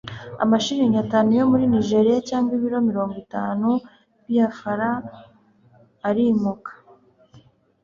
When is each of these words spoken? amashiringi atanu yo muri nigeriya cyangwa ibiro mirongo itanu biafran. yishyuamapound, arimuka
amashiringi 0.43 0.97
atanu 1.03 1.29
yo 1.39 1.45
muri 1.51 1.63
nigeriya 1.73 2.19
cyangwa 2.29 2.51
ibiro 2.57 2.77
mirongo 2.89 3.13
itanu 3.23 3.67
biafran. 4.25 4.95
yishyuamapound, 4.97 5.97
arimuka 6.09 6.71